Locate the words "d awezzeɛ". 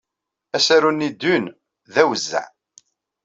1.93-2.45